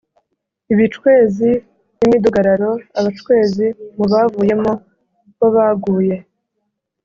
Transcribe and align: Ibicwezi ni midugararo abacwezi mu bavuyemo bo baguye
Ibicwezi 0.73 1.49
ni 1.97 2.05
midugararo 2.11 2.71
abacwezi 2.99 3.65
mu 3.95 4.05
bavuyemo 4.11 4.73
bo 5.37 5.47
baguye 5.55 6.17